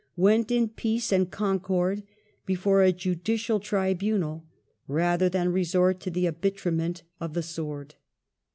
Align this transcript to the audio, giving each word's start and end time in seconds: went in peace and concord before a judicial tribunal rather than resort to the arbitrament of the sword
went 0.15 0.49
in 0.49 0.67
peace 0.67 1.11
and 1.11 1.29
concord 1.29 2.01
before 2.43 2.81
a 2.81 2.91
judicial 2.91 3.59
tribunal 3.59 4.43
rather 4.87 5.29
than 5.29 5.49
resort 5.51 5.99
to 5.99 6.09
the 6.09 6.25
arbitrament 6.25 7.03
of 7.19 7.35
the 7.35 7.43
sword 7.43 7.93